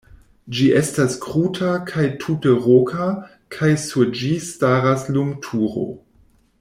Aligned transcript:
Ĝi 0.59 0.67
estas 0.77 1.17
kruta 1.25 1.67
kaj 1.91 2.05
tute 2.23 2.55
roka 2.63 3.05
kaj 3.57 3.69
sur 3.85 4.13
ĝi 4.23 4.33
staras 4.49 5.05
lumturo. 5.19 5.87